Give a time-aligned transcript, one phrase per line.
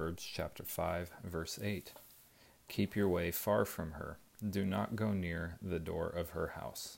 [0.00, 1.92] Proverbs chapter 5, verse 8.
[2.68, 4.16] Keep your way far from her.
[4.48, 6.96] Do not go near the door of her house.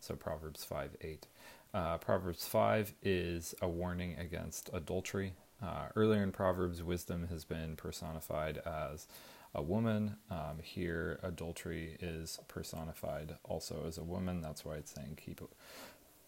[0.00, 1.26] So Proverbs 5, 8.
[1.74, 5.34] Uh, Proverbs 5 is a warning against adultery.
[5.62, 9.06] Uh, earlier in Proverbs, wisdom has been personified as
[9.54, 10.16] a woman.
[10.30, 14.40] Um, here, adultery is personified also as a woman.
[14.40, 15.42] That's why it's saying, keep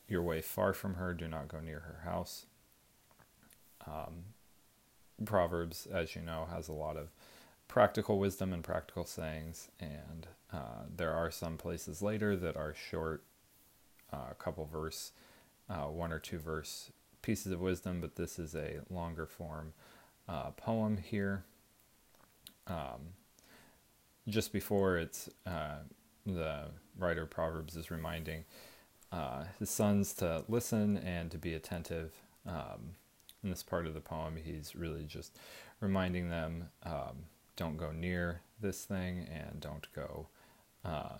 [0.06, 2.44] your way far from her, do not go near her house.
[5.24, 7.08] Proverbs, as you know, has a lot of
[7.66, 13.22] practical wisdom and practical sayings, and uh, there are some places later that are short,
[14.12, 15.12] a uh, couple verse,
[15.68, 16.90] uh, one or two verse
[17.22, 19.72] pieces of wisdom, but this is a longer form
[20.28, 21.44] uh, poem here.
[22.66, 23.14] Um,
[24.28, 25.78] just before it's uh,
[26.24, 26.66] the
[26.98, 28.44] writer of Proverbs is reminding
[29.10, 32.12] uh, his sons to listen and to be attentive.
[32.46, 32.94] Um,
[33.48, 35.38] in this part of the poem, he's really just
[35.80, 37.24] reminding them um,
[37.56, 40.28] don't go near this thing and don't go
[40.84, 41.16] uh,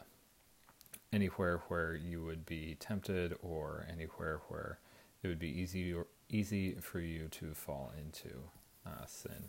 [1.11, 4.78] anywhere where you would be tempted or anywhere where
[5.22, 8.28] it would be easy or easy for you to fall into
[8.86, 9.48] uh, sin.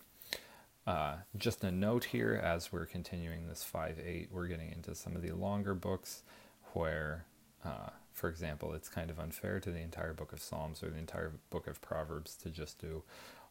[0.88, 5.17] Uh, just a note here as we're continuing this 5 8, we're getting into some
[5.17, 6.23] of the longer books
[6.72, 7.26] where
[7.66, 7.89] uh,
[8.20, 11.31] for example, it's kind of unfair to the entire book of Psalms or the entire
[11.50, 13.03] book of Proverbs to just do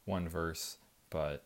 [0.05, 0.77] one verse,
[1.09, 1.45] but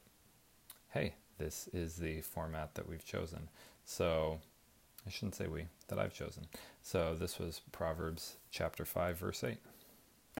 [0.91, 3.48] hey, this is the format that we've chosen.
[3.84, 4.41] So
[5.06, 6.48] I shouldn't say we, that I've chosen.
[6.83, 9.57] So this was Proverbs chapter 5, verse 8.